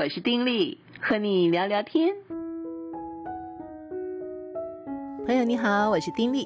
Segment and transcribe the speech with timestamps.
[0.00, 2.14] 我是丁力，和你聊聊天。
[5.26, 6.42] 朋友你好，我是丁力。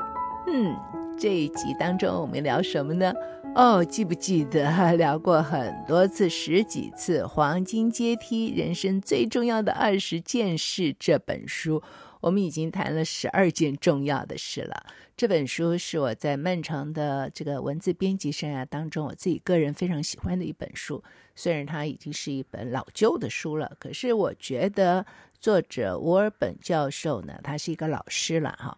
[0.49, 0.75] 嗯，
[1.17, 3.15] 这一集当中我们聊什么呢？
[3.57, 4.65] 哦，记不记得
[4.99, 11.81] 聊过很多次、十几次《黄金阶梯：人生最重要的二十件事》这本书？
[12.21, 14.87] 我们已经谈了十二件重要的事了。
[15.17, 21.05] 这本书是我在漫长的这个文字编辑生涯当中，我自己个人非常喜欢的一本书。
[21.37, 25.07] 虽然它已经是一本老旧的书了，可是我觉得
[25.39, 28.77] 作者沃尔本教授呢，他是一个老师了哈。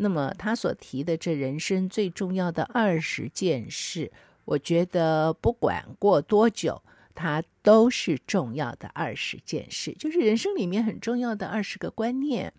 [0.00, 4.12] 那么他所提的这人生最重要的二十件事，
[4.44, 6.80] 我觉得不管过多久，
[7.14, 12.52] 它都是重要的二十件事，就是人生里面很重要的二十个观念。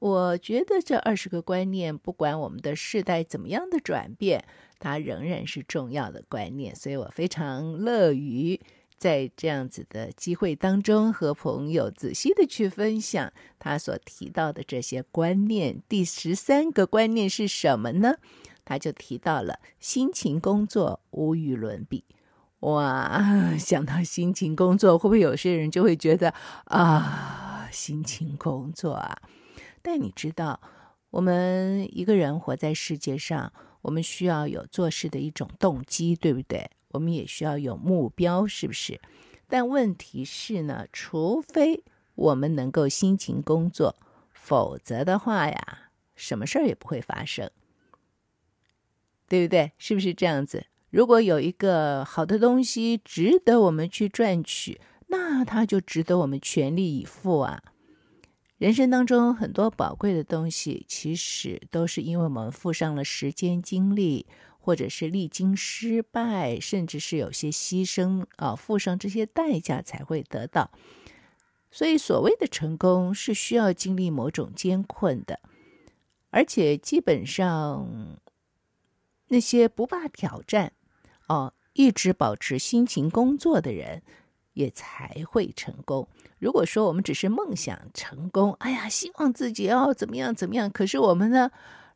[0.00, 4.44] 我觉得这二十个观念，不管我们的世代怎么样的转变，
[4.80, 6.74] 它仍然是重要的观念。
[6.74, 8.60] 所以我非常乐于
[8.96, 15.82] 在这样子的机会当中，和朋友仔细的去分享他所提到的这些观念。
[15.88, 18.16] 第十三个观念是什么呢？
[18.64, 22.04] 他就提到了辛勤工作无与伦比。
[22.60, 26.32] 哇， 想到辛勤工作，会不会有些人就会觉得
[26.64, 29.20] 啊，辛勤工作啊？
[29.82, 30.58] 但你知道，
[31.10, 36.70] 我们一个人活在世界上，我们需要有做事的一种动机，对不对？
[36.94, 39.00] 我们也需要有目标，是不是？
[39.48, 43.96] 但问题是呢，除非我们能够辛勤工作，
[44.32, 47.50] 否则的话呀，什么事儿也不会发生，
[49.28, 49.72] 对不对？
[49.76, 50.66] 是不是这样子？
[50.90, 57.60] 如果有一个好的东西值得我们去赚取，那它就值得我们全力以赴啊。
[58.58, 64.26] 人生当中很多宝贵的东西，其实都是因为我们付上了时间、精力，
[64.64, 70.70] 或者是历经失败，甚至是有些牺牲啊，付上这些代价才会得到。
[71.70, 75.38] 所以，所谓的成功是需要经历某种艰困的，
[76.30, 78.16] 而且基本上
[79.28, 80.72] 那些不怕挑战
[81.28, 84.02] 哦，一直保持辛勤工作的人，
[84.54, 86.08] 也才会成功。
[86.38, 91.50] 如果说我们只是梦想成功，哎呀，希望自己要怎么样怎么样，可是我们呢，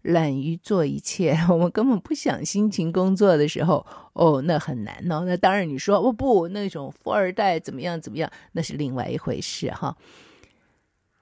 [0.09, 5.25] 懒于做一切， 我们根本不想辛勤工作的时候，哦，那很难哦。
[5.27, 9.97] 那当然，你说哦不，那种富二代怎么样怎么样，那是另外一回事哈。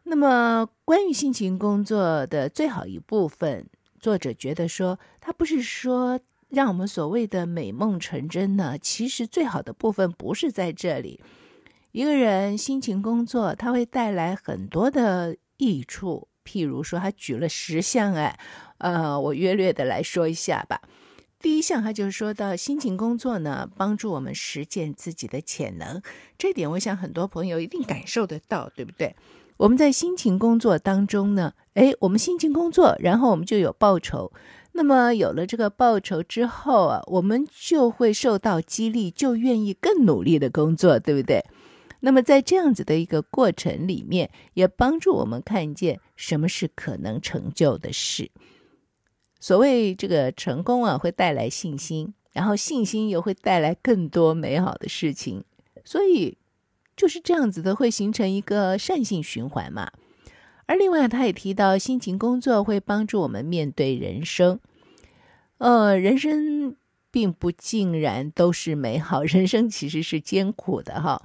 [0.04, 3.66] 那么，关于辛勤工作的最好一部分，
[3.98, 11.20] 作者觉得说，他不是说让我们所谓的美梦成真呢，其实最好的部分不是在这里。
[11.90, 16.28] 一个人辛勤工作，他会带来很多的益处。
[16.46, 18.38] 譬如说，他举了十项，哎，
[18.78, 20.80] 呃，我约略的来说一下吧。
[21.40, 26.00] 第一项，他就是说到辛勤工作呢，帮助我们实践自己的潜能。
[26.38, 29.14] 这点，我想很多朋友一定感受得到，对不对？
[29.58, 34.32] 我们在辛勤工作当中呢，哎，我们辛勤工作，然后我们就有报酬。
[34.72, 41.42] 那么有了这个报酬之后啊，我们就会受到激励，就愿意更努力的工作，对不对？
[42.00, 48.30] 那么，在这样子的一个过程里面，也帮助我们看见什么是可能成就的事。
[49.40, 55.44] 所谓这个成功啊，会带来信心，然后信心又会带来更多美好的事情，
[55.84, 56.36] 所以
[56.96, 59.90] 就是这样子的，会形成一个善性循环嘛。
[60.66, 64.58] 而另外，他也提到，辛勤工作会帮助我们面对人生。
[65.58, 66.76] 呃，人生
[67.10, 71.22] 并不尽然都是美好，人生其实是艰苦的哈。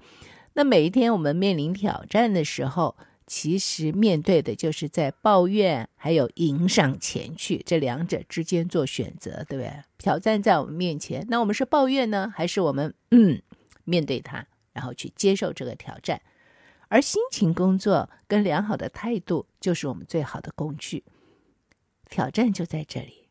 [0.53, 9.71] 那每一天我们面临挑战的时候，其实面对的就是在抱怨还有迎上前去这两者之间做选择，对不对？
[9.97, 13.41] 挑战在我们面前，那我们是抱怨呢，还是我们嗯
[13.85, 16.21] 面对它，然后去接受这个挑战？
[16.89, 21.05] 而辛勤工作跟良好的态度就是我们最好的工具。
[22.09, 23.29] 挑战就在这里，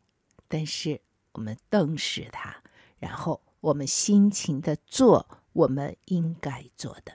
[0.49, 1.03] 但是
[1.33, 2.57] 我们瞪视它，
[2.99, 5.29] 然后我们辛勤的做。
[5.53, 7.13] 我们应该做的，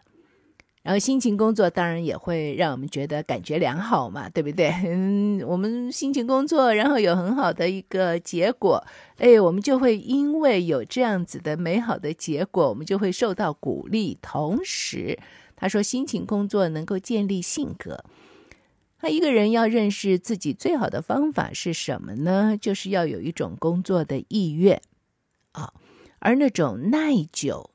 [0.84, 4.70] 然后辛勤工作当然也会让我们觉得感觉良好嘛，对不对？
[4.86, 8.86] 嗯，我们辛勤工作，然后有很好的一个结果，
[9.18, 14.18] 哎，我们就会因为有这样子的美好的结果，我们就会受到鼓励。
[14.22, 15.18] 同时，
[15.56, 18.04] 他说辛勤工作能够建立性格。
[19.00, 22.58] 他一个人要认识自己最好的方法是什么呢？
[22.60, 24.82] 就是要有一种工作的意愿
[25.54, 25.74] 啊，
[26.20, 27.72] 而那种耐久。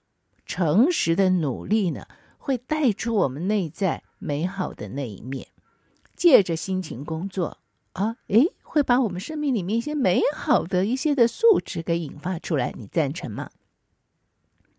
[0.50, 5.46] 诚实的努力呢，会带出我们内在美好的那一面。
[6.16, 7.58] 借着辛勤工作
[7.92, 12.74] 啊，诶，会把我们生命里面一些美好的一些的素质给引发出来。
[12.76, 13.50] 你赞成吗？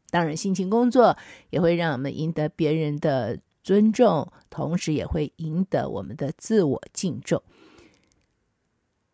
[0.10, 1.18] 当然，辛勤工作
[1.52, 7.42] 也会让我们赢得别人的尊重，同时也会赢得我们的自我敬重。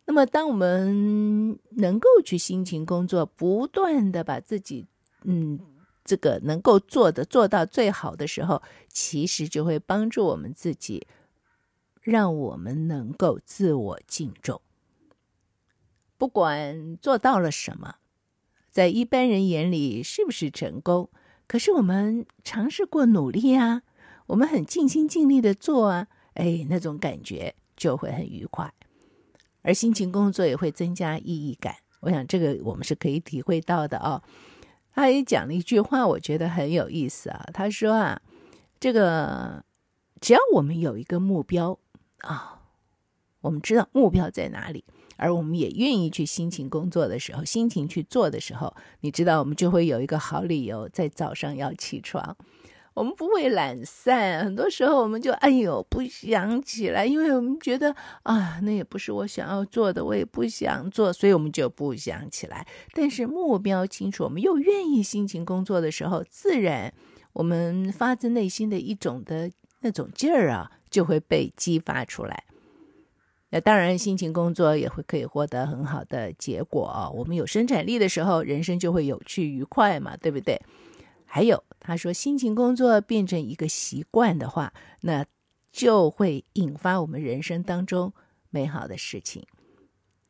[0.06, 4.86] 那么，当我们能够去辛勤工作，不断的把自己，
[5.22, 5.60] 嗯，
[6.08, 11.06] 这个能够做的做到最好的时候，其实就会帮助我们自己，
[12.00, 14.62] 让我们能够自我敬重。
[16.16, 17.96] 不管做到了什么，
[18.70, 21.10] 在一般人眼里是不是成功，
[21.46, 23.82] 可是我们尝试过努力啊，
[24.28, 28.72] 我们很尽心尽力的做啊，哎，那种感觉就会很愉快。
[29.60, 34.22] 而辛勤工作也会增加意义感，我想这个我们是可以体会到的哦。
[34.94, 37.46] 他也讲了一句话，我觉得很有意思啊。
[37.52, 38.20] 他说啊，
[38.80, 39.64] 这个
[40.20, 41.78] 只要我们有一个目标
[42.22, 42.62] 啊，
[43.40, 44.84] 我们知道目标在哪里，
[45.16, 52.36] 而我们也愿意去辛勤工作的时候，辛勤去做的时候，你知道，我们就会有一个好理由在早上要起床。
[52.98, 62.66] 我们不会懒散，很多时候我们就哎呦不想起来，因为我们觉得啊，那也不是我想要做的，我也不想做，所以我们就不想起来。
[62.92, 66.92] 但是目标清楚，我们又愿意辛勤工作的时候，自然
[67.34, 69.48] 我们发自内心的一种的
[69.82, 72.42] 那种劲儿啊，就会被激发出来。
[73.50, 77.12] 那当然，辛勤工作也会可以获得很好的结果。
[77.14, 80.60] 我们有生产力的时候，人生就会有趣愉快嘛，对不对？
[81.24, 85.24] 还有，他说，辛勤工作变成一个习惯的话，那
[85.72, 88.12] 就会引发我们人生当中
[88.50, 89.46] 美好的事情。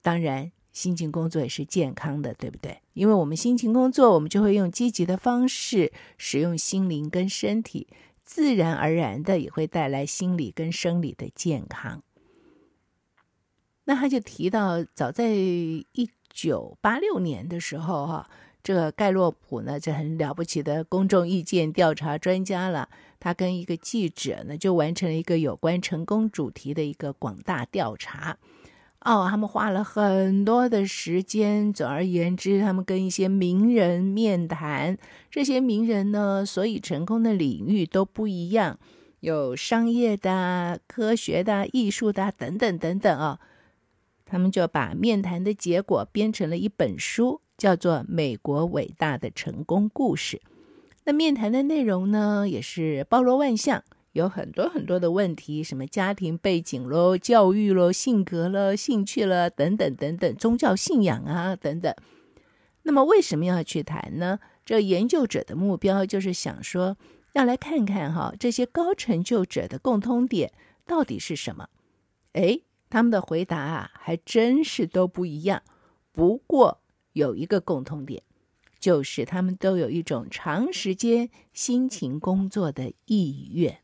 [0.01, 2.81] 当然，辛勤工作也是健康的，对不对？
[2.93, 7.89] 因为我们辛勤工作，我们就会用积极的方式使用心灵跟身体，
[8.23, 12.05] 自然而然的也会带来心理跟生理的健康。
[13.87, 18.31] 那他就提到，早在一九八六年的时候，哈。
[18.69, 22.91] 这个盖洛普呢，就很了不起的公众意见调查专家了。
[23.19, 28.37] 他跟一个记者呢，就完成了一个有关成功主题的一个广大调查。
[29.01, 31.73] 哦，他们花了很多的时间。
[31.73, 34.99] 总而言之，他们跟一些名人面谈。
[35.31, 38.79] 这些名人呢，所以成功的领域都不一样，
[39.21, 43.41] 有商业的、科学的、艺术的等等等等啊、哦。
[44.27, 47.41] 他们就把面谈的结果编成了一本书。
[47.59, 50.37] 叫做《美国伟大的成功故事》。
[51.05, 53.83] 那面谈的内容呢，也是包罗万象，
[54.13, 61.95] 有很多很多的问题，什么家庭背景喽、教育喽、性格了、兴趣了等等等等，宗教信仰啊等等。
[62.85, 64.39] 那么为什么要去谈呢？
[64.65, 66.97] 这研究者的目标就是想说，
[67.33, 70.53] 要来看看哈，这些高成就者的共通点
[70.87, 71.69] 到底是什么？
[72.35, 75.63] 诶，他们的回答啊，还真是都不一样。
[76.13, 76.81] 不过，
[77.19, 78.23] 有一个共同点，
[78.79, 83.81] 就是他们都有一种长时间辛勤工作的意愿。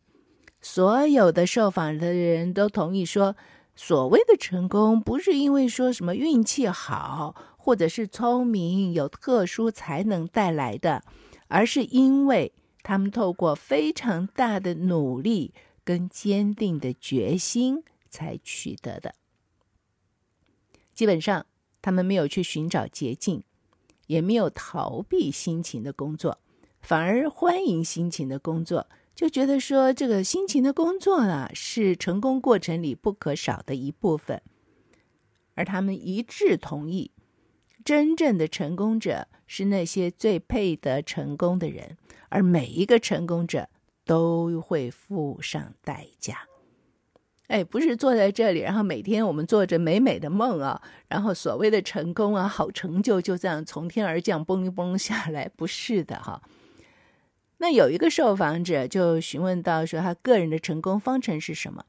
[0.61, 3.35] 所有的受访的人都同意说，
[3.75, 11.03] 所谓的成功不是因为说什么运气好，或者是聪明、有特殊才能带来的，
[11.49, 12.53] 而是因为
[12.85, 15.53] 他们透过非常大的努力
[15.83, 19.17] 跟坚定的决心才取得的。
[20.95, 21.45] 基本上。
[21.85, 23.45] 他们没有去寻找捷径，
[24.07, 26.39] 也没有逃避辛勤的工作，
[26.81, 34.41] 反而欢迎辛勤的工作，就觉得说这个辛勤的工作啊，是成功过程里不可少的一部分。
[35.57, 37.11] 而他们一致同意，
[37.85, 41.99] 真正的成功者是那些最配得成功的人，
[42.31, 43.69] 而每一个成功者
[44.07, 46.49] 都会付上代价。
[47.49, 56.43] 哎，不是坐在这里，然后每天我们做着美美的梦啊，然后所谓的成功啊、好成就就这样从天而降，嘣一嘣下来，不是的哈。
[57.59, 61.85] 那有一个受访者就询问到说，他个人的成功方程是什么？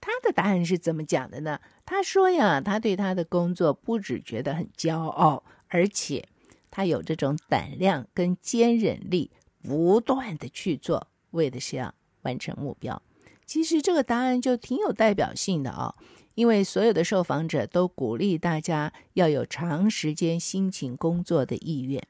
[0.00, 1.60] 他的答案是怎么讲的呢？
[1.84, 6.28] 他说呀，他对他的工作不只觉得很骄傲，而且
[6.72, 9.30] 他有这种胆量跟坚忍力，
[9.62, 13.00] 不断的去做，为的是要完成目标。
[13.44, 15.94] 其实这个答案就挺有代表性的哦，
[16.34, 22.02] 因为所有的受访者都鼓励大家要有长时间辛勤工作的意愿，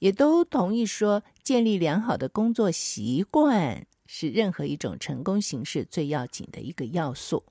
[0.00, 7.44] 也都同意说建立良好的工作习惯是任何一种成功形式最要紧的一个要素。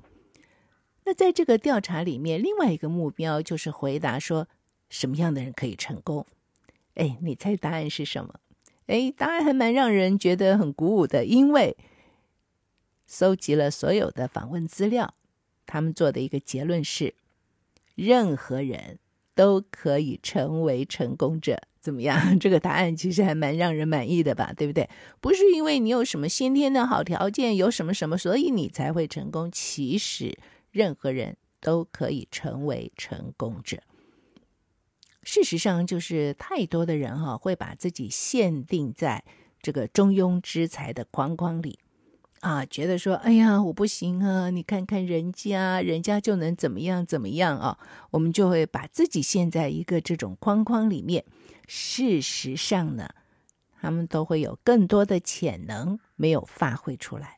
[1.05, 4.49] 那在这个调查里面，另外一个目标就是回答说
[4.89, 6.25] 什么样的人可以成功？
[6.95, 8.33] 哎，你猜答案是什么？
[8.87, 11.77] 哎，答案还蛮让人觉得很鼓舞的，因为。
[13.07, 15.15] 搜集了所有的访问资料，
[15.65, 17.15] 他们做的一个结论是：
[17.95, 18.99] 任何人
[19.33, 21.59] 都可以成为成功者。
[21.79, 22.19] 怎么样？
[22.37, 24.89] 这个答案其实还蛮让人满意的吧，对不对？
[25.21, 29.49] 不是因为你有什么先天的好条件，有什么什么，所以你才会成功。
[29.49, 30.37] 其实
[30.69, 33.81] 任何人都可以成为成功者。
[35.23, 39.23] 事实上，就是太多的人哈、会把自己限定在
[39.61, 41.79] 这个中庸之才的框框里。
[42.41, 44.49] 啊，觉得说，哎呀，我不行啊！
[44.51, 47.79] 你看看人家，人家就能怎么样怎么样啊？
[48.11, 51.25] 我们就会把自己陷在一个这种框框里面。
[51.67, 53.09] 事实上呢，
[53.81, 57.37] 他们都会有更多的潜能没有发挥出来。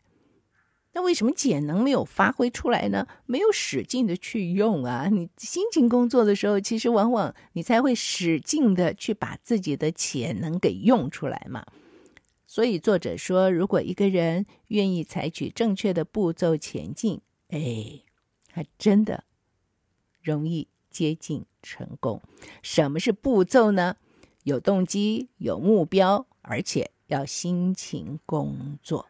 [0.91, 3.07] 那为什么潜能没有发挥出来呢？
[3.25, 5.07] 没有使劲的去用啊！
[5.09, 11.65] 你辛勤工作的时候，其实往往你才会使劲的去把自己的潜能给用出来嘛。
[12.49, 18.01] 所以作者说，如果一个人愿意采取正确的步骤前进，哎，
[18.51, 19.23] 还真的
[20.23, 22.19] 容易接近成功。
[22.63, 23.97] 什么是步骤呢？
[24.45, 29.05] 有动机、有目标，而且要辛勤工作。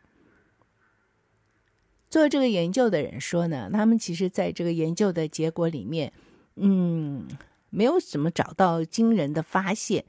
[2.10, 6.12] 做这个研究的人说呢，他们其实在这个研究的结果里面，
[6.56, 7.26] 嗯，
[7.70, 10.04] 没有怎么找到惊人的发现。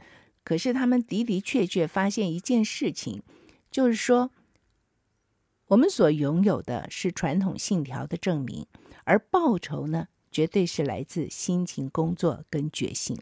[0.50, 3.23] 可是他们的的确确发现一件事情，
[3.71, 4.33] 就是说，
[5.69, 8.66] 我们所拥有的是传统信条的证明，
[9.04, 13.16] 而报酬呢，绝对是来自辛勤工作跟决心。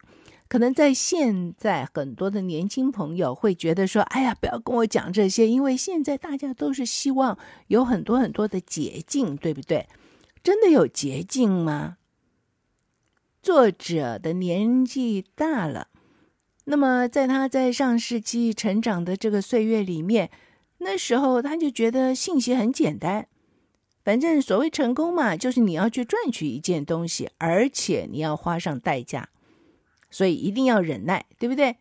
[0.48, 9.86] 可能在现在很多的年轻朋友会觉得说：“哎呀，不要跟我讲这些，因为现在大家都是希望有很多很多的捷径，对不对？
[10.42, 11.98] 真的有捷径吗？”
[13.44, 15.88] 作者的年纪大了。
[16.70, 20.30] 那么，在他在上世纪成长的这个岁月里面，
[20.76, 23.26] 那时候他就觉得信息很简单，
[24.04, 29.30] 反正所谓成功嘛，就是你要去赚取一件东西，而且你要花上代价，
[30.10, 31.76] 所以一定要忍耐，对不对？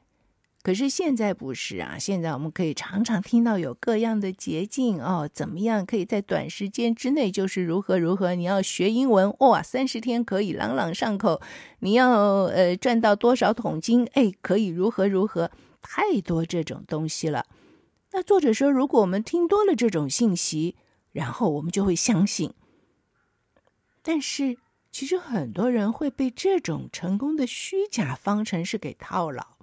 [0.68, 1.96] 可是现在不是啊！
[1.98, 8.36] 现在我们可以常常听到有各样的捷径哦，怎么样可以在短时间之内就是如何如何？
[8.36, 11.42] 你要学英文哇，三十天可以朗朗上口。
[11.80, 12.10] 你要
[12.48, 14.06] 呃赚到多少桶金？
[14.12, 15.52] 哎，可以如何如何？
[15.82, 17.46] 太多这种东西了。
[18.12, 20.76] 那作者说，如果我们听多了这种信息，
[21.14, 22.54] 然后我们就会相信。
[24.02, 24.58] 但是
[24.92, 29.57] 其实很多人会被这种成功的虚假方程式给套牢。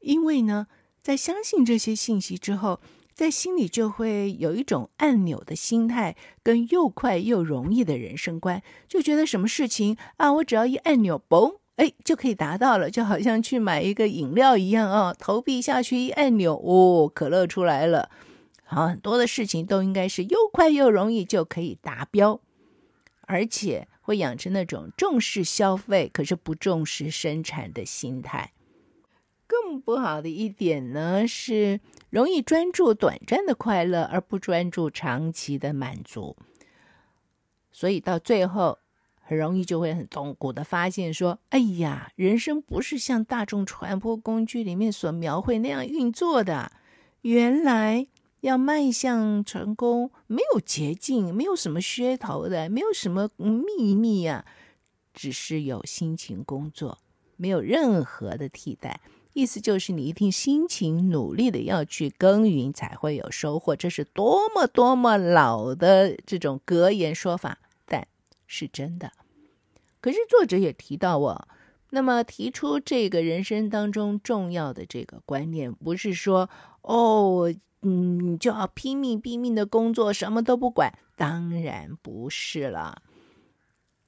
[0.00, 0.66] 因为呢，
[1.02, 2.80] 在相信这些信息之后，
[3.14, 18.10] 在心里就会有一种按钮的心态，跟又快又容易的人生观，就觉得什么事情啊，我只要一按钮，嘣，哎，就可以达到了，就好像去买一个饮料一样啊，投币下去一按钮，哦，可乐出来了。
[18.64, 22.40] 好，很多的事情都应该是又快又容易就可以达标，
[23.26, 28.52] 而且会养成那种重视消费，可是不重视生产的心态。
[29.46, 36.36] 更不好的一点呢，是容易专注短暂的快乐，而不专注长期的满足。
[37.70, 38.78] 所以到最后，
[39.20, 46.72] 很容易就会很痛苦的发现说：“哎呀，人生不是像大众传播工具里面所描绘那样运作的。
[47.22, 48.06] 原来
[48.40, 54.44] 要迈向成功，没有捷径，没有什么噱头的，没有什么秘密呀，
[55.12, 56.98] 只是有辛勤工作，
[57.36, 59.00] 没有任何的替代。”
[59.36, 63.76] 意思就是，你一定辛勤努力的要去耕耘，才会有收获。
[63.76, 68.08] 这是多么多么老的这种格言说法，但
[68.46, 69.12] 是真的。
[70.00, 71.48] 可是作者也提到我，
[71.90, 76.48] 那么提出这个人生当中重要的这个观念，不是说
[76.80, 80.98] 哦，嗯，就要拼命拼命的工作，什么都不管。
[81.14, 83.02] 当然不是了。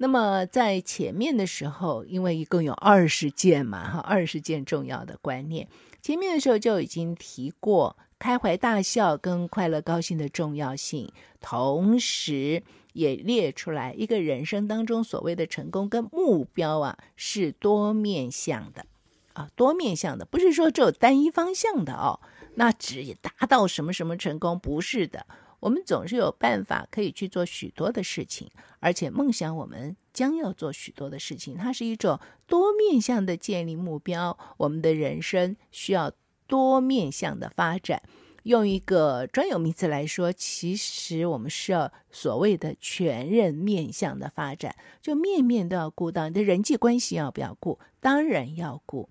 [0.01, 5.69] 那么在前面的时候，因为一共有二十件嘛，哈，二十件重要的观念，
[6.01, 12.63] 前面的时候就已经提过开怀大笑跟快乐高兴的重要性，同时
[12.93, 18.87] 也列出来一个人生当中所谓的成功跟目标啊，是多面向的
[19.33, 22.21] 啊，多面向的，不是说只有单一方向的哦，
[22.55, 25.27] 那只达到什么什么成功，不是的。
[25.61, 28.49] 我们总是有办法可以去做许多的事情，
[28.81, 31.57] 而且梦想我们将要做许多的事情。
[31.57, 34.39] 它是一种多面向的建立目标。
[34.57, 36.13] 我们的人生需要
[36.47, 38.03] 多面向的发展。
[38.45, 46.29] 用一个专有名词来说，其实我们是要所谓的全人面向的发展，就面面都要顾到。
[46.29, 47.79] 你的人际关系要不要顾？
[48.01, 49.11] 当然要顾。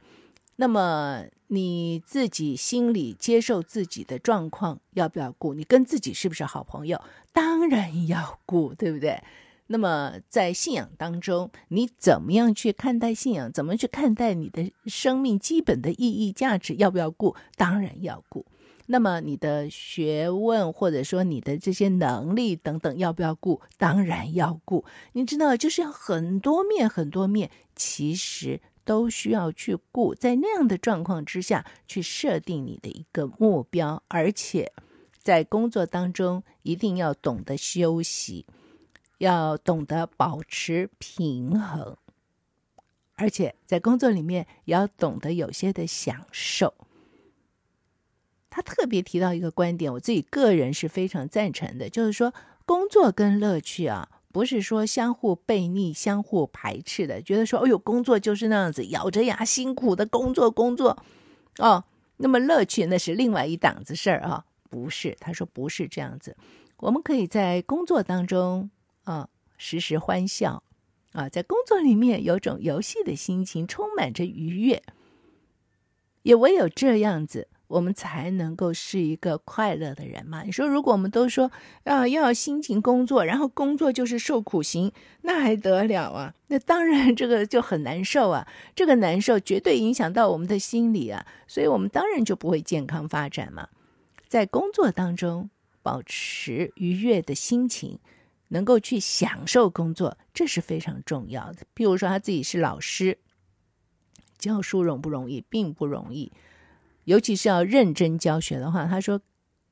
[0.57, 5.53] 那么你自己心里接受自己的状况要不要顾？
[5.53, 7.01] 你跟自己是不是好朋友？
[7.31, 9.23] 当然要顾，对不对？
[9.67, 13.51] 那么在信仰当中，你怎么样去看待信仰？
[13.51, 16.75] 怎么去看待你的生命基本的意义、价值？
[16.75, 17.35] 要不要顾？
[17.55, 18.45] 当然要顾。
[18.89, 23.61] 那么你的学问，或者说你的这些能力等等，要不要顾？
[23.77, 24.85] 当然要顾。
[25.11, 30.15] 你知道，就是要很多面、很多面，其实都需要去顾。
[30.15, 34.71] 在那样的状况之下去设定你的一个目标，而且
[35.21, 38.45] 在工作当中一定要懂得休息，
[39.17, 41.97] 要懂得保持平衡，
[43.15, 46.73] 而且在工作里面也要懂得有些的享受。
[48.49, 52.33] 他特别提到一个观点，我自己个人是非常赞成的，就是说
[52.65, 57.19] 工作跟乐趣啊，不是说相互背逆、相互排斥的。
[57.23, 60.95] 觉得说，哎呦，工作就是那样子，咬着牙辛苦的工作工作，
[61.57, 61.83] 哦，
[62.17, 65.17] 那么乐趣那是另外一档子事儿啊，不是？
[65.19, 66.37] 他说不是这样子，
[66.77, 68.69] 我们可以在工作当中
[69.05, 69.27] 啊，
[69.57, 70.61] 时时欢笑
[71.13, 74.83] 啊，在工作里面有种游戏的心情，充满着愉悦，
[76.21, 77.47] 也唯有这样子。
[77.67, 80.43] 我们才能够是一个快乐的人嘛？
[80.43, 81.51] 你说，如果我们都说
[81.83, 86.33] 啊，要辛勤工作，然后工作就是受苦行，那还得了啊？
[86.47, 88.47] 那当然，这个就很难受啊。
[88.73, 93.67] 这个难受绝对影响到我们的心理啊，所以我们当然就不会健康发展嘛。
[94.27, 95.49] 在工作当中
[95.81, 97.99] 保持愉悦的心情，
[98.49, 101.65] 能够去享受工作，这是非常重要的。
[101.75, 103.17] 譬如说，他自己是老师，
[104.37, 105.43] 教书容不容易？
[105.49, 106.31] 并不容易。
[107.07, 109.21] 尤其是要认真教学的话，他说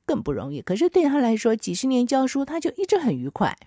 [0.05, 0.61] 更不容易。
[0.61, 3.57] 可是对他来说，几十年教书，他就一直很愉快。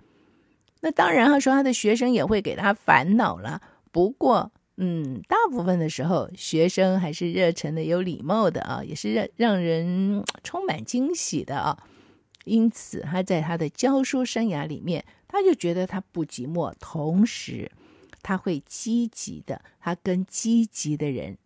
[0.80, 3.60] 那当然，他说他的学生也会给他烦恼了。
[3.92, 11.76] 不过，嗯，大部分的时候，学生还是热忱的、有礼貌的啊，也是让让人充满惊喜的啊。
[12.46, 17.70] 因此，他在他的教书生涯里面，他就觉得他不寂寞，同时
[18.22, 21.36] 他会积极的，他跟积极的人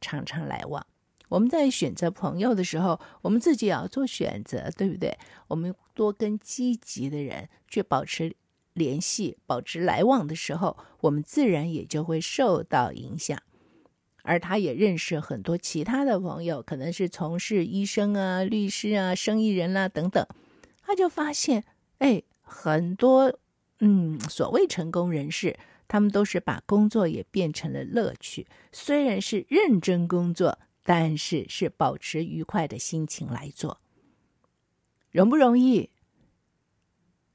[0.00, 0.84] 常常来往。
[1.28, 5.16] 我们在选择朋友的时候，我们自己也要做选择，对不对？
[5.48, 8.34] 我们多跟积极的人去保持
[8.72, 13.38] 联系、保持来往的时候，我们自然也就会受到影响。
[14.22, 20.26] 而他也认识很多其他的朋友，可能是从事医生啊、律师啊、生意人啦、等等，
[20.82, 21.64] 他就发现，
[21.98, 23.38] 哎，很多
[23.80, 30.58] 嗯，所谓成功人士，他们都是把工作也变成了乐趣，虽然是认真工作。
[30.88, 33.78] 但是是保持愉快的心情来做，
[35.10, 35.90] 容不容易？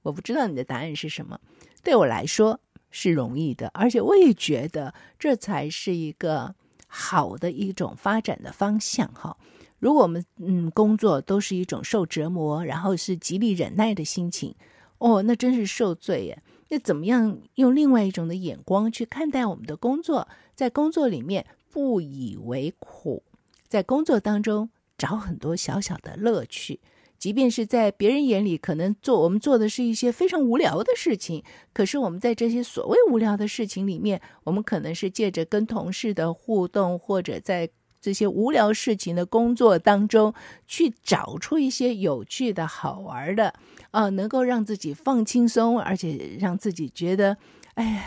[0.02, 1.40] 我不知道你的答案是什么。
[1.84, 6.56] 对我来说是容易的，而且我也觉得这才是一个
[6.88, 9.38] 好的一种发展的方向哈。
[9.78, 14.56] 如果我们嗯工作都是一种受折磨，然后是极力忍耐的心情，
[14.98, 16.42] 哦，那真是受罪耶。
[16.70, 20.28] 那怎么样用另外一种的眼光去看待我们的工作？
[20.56, 23.22] 在工作里面不以为苦。
[23.74, 26.80] 在工作当中找很多小小的乐趣，
[27.18, 37.68] 即便是在别人眼里可能做我们做的是一些非常无聊的事情，可是我们在这些所谓无聊的事情里面，我们可能是借着跟同事的互动，或者在
[38.00, 40.36] 这些无聊事情的工作当中，
[40.68, 43.56] 去找出一些有趣的好玩的
[43.90, 47.36] 啊，能够让自己放轻松，而且让自己觉得，
[47.74, 48.04] 哎呀，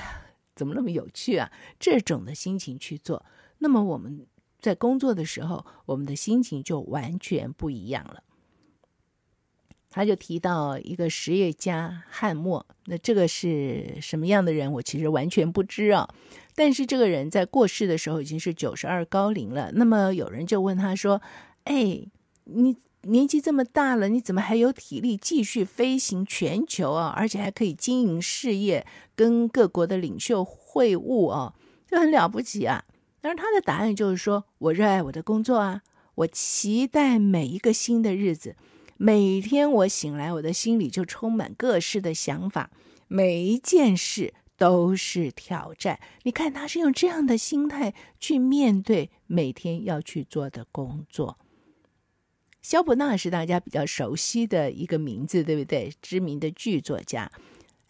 [0.54, 1.50] 怎么那么有趣啊？
[1.80, 3.26] 这种的心情去做，
[3.58, 4.24] 那么我们。
[4.60, 8.22] 在工作的时候，我们的心情就完全不一样了。
[9.88, 14.70] 他就提到一个实业家汉默，那这个是什么样的人？
[14.74, 16.06] 我其实完全不知啊。
[16.54, 19.72] 但是这个人在过世的时候已经是九十二高龄了。
[19.72, 21.22] 那么有人就问他说
[21.64, 22.06] ：“哎，
[22.44, 27.14] 你年纪这么大了，你怎么还有体力继续飞行全球啊？
[27.16, 31.54] 而且还可以经营事业，跟各国的领袖会晤啊，
[31.86, 32.84] 这很了不起啊！”
[33.20, 35.82] 但是他的答案就是说：“我热爱我的工作啊，
[36.14, 38.56] 我期待每一个新的日子。
[38.96, 42.70] 每天我醒来，我的心里就充满各式的想法，
[43.08, 45.98] 每一件事都是挑战。
[46.22, 51.38] 你看，他是用这样的心态去面对每天要去做的工作。”
[52.62, 55.92] 萧伯纳是大家比较熟悉的一个名字，对不对？
[56.02, 57.30] 知名的剧作家。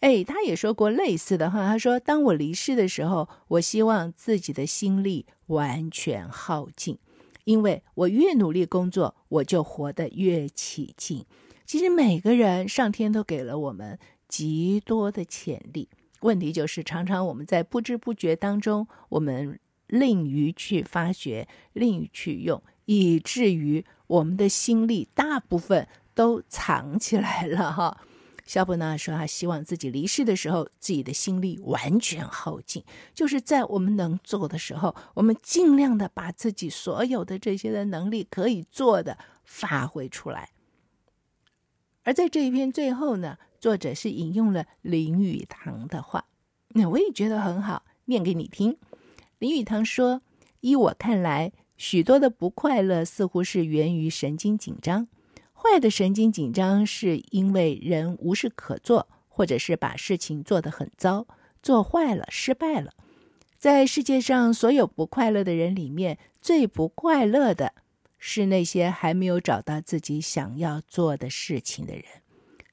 [0.01, 1.65] 哎，他也说过类似的话。
[1.65, 6.99] 他说：“当我离世的时候，我希望自己的心力完全耗尽，
[7.45, 11.25] 因为我越努力工作，我就活得越起劲。
[11.65, 15.89] 其实每个人，上天都给了我们极多的潜力，
[16.21, 28.01] 问题就是常常我们在不知不觉当中，我们吝于去发掘，吝于去用，以至于我们的心力大部分都藏起来了哈。”
[28.47, 32.83] 萧伯纳说，他希望自己离世的时候，自己的心力完全耗尽，
[33.13, 40.51] 就是在我们能做的时候，我们尽量的把自己所有的这些的能力可以做的发挥出来。
[42.03, 46.25] 而在这一篇最后呢，作者是引用了林语堂的话，
[46.69, 48.77] 那我也觉得很好，念给你听。
[49.39, 50.21] 林语堂说
[50.61, 55.09] ：“依我看来，许多的不快乐似乎是源于神经紧张。”
[55.59, 61.25] 坏的神经紧张是因为人无事可做，或者是把事情做得很糟，
[61.63, 62.93] 做坏了，失败了。
[63.57, 67.73] 在世界上所有不快乐的人里面，最不快乐的
[68.19, 72.03] 是那些还没有找到自己想要做的事情的人。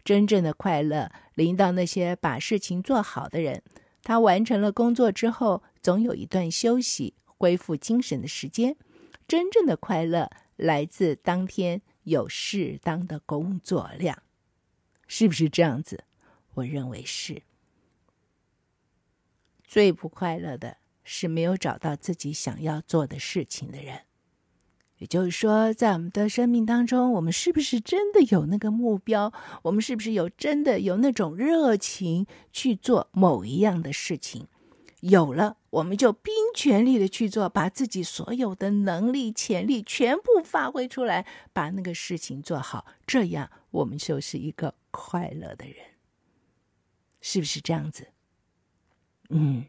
[0.05, 3.63] 真正的快乐临到那些把事情做好的人。
[4.03, 8.77] 他完成了工作之后，总有一段休息、恢复精神的时间。
[9.27, 11.81] 真正的快乐来自当天。
[12.05, 14.23] 有适当的工作量，
[15.07, 16.05] 是不是这样子？
[16.55, 17.43] 我认为是。
[19.65, 24.03] 最不快乐的是没有找到自己想要做的事情的人。
[24.99, 29.33] 也就是说，在我们的生命当中，我们是不是真的有那个目标？
[29.63, 34.47] 我们是不是有真的有那种热情去做某一样的事情？
[35.07, 42.87] 有了，我们就拼全力的去做，把自己所有的能力、潜力全部发挥出来，把那个事情做好。
[43.07, 45.77] 这样，我们就是一个快乐的人，
[47.21, 48.09] 是不是这样子？
[49.29, 49.67] 嗯，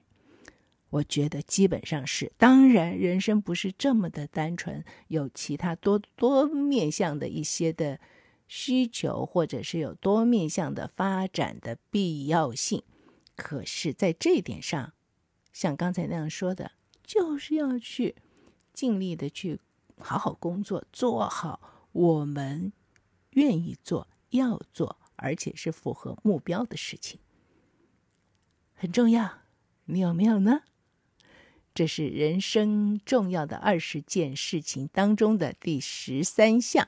[0.89, 2.31] 我觉得基本上是。
[2.37, 7.99] 当然，人生不是这么的单纯，有其他多多面向的一些的
[8.47, 12.83] 需求，或者是有多面向的发展的必要性。
[13.35, 14.93] 可是，在这一点上，
[15.55, 18.13] 像刚才那样说的，就是要去
[18.73, 19.61] 尽力的去
[19.97, 22.73] 好好工作，做好我们
[23.29, 27.21] 愿意做、要做，而且是符合目标的事情，
[28.73, 29.43] 很重要。
[29.85, 30.63] 你有没有呢？
[31.73, 36.85] 这是人生重要的二十件事情当中的第十三项。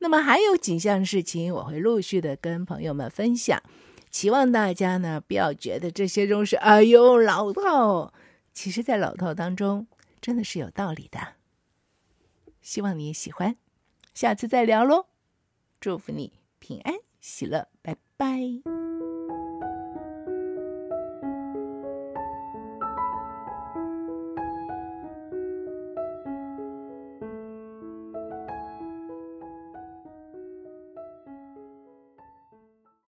[0.00, 3.62] 那么还有几项事情，我会陆续的跟朋友们分享。
[4.10, 8.12] 期望大家呢，不要觉得这些都是哎呦老套，
[8.52, 9.86] 其实，在老套当中
[10.20, 11.34] 真的是有道理的。
[12.60, 13.56] 希望你也喜欢，
[14.12, 15.06] 下次再聊喽。
[15.80, 19.09] 祝福你平安喜乐，拜拜。